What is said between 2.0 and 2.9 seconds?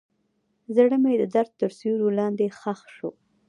لاندې ښخ